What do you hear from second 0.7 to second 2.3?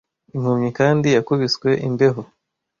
kandi yakubiswe, imbeho